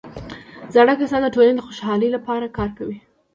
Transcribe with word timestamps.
زاړه 0.73 0.93
کسان 1.01 1.21
د 1.23 1.27
ټولنې 1.35 1.53
د 1.55 1.59
خوشحالۍ 1.67 2.09
لپاره 2.15 2.53
کار 2.57 2.69
کوي 2.77 2.97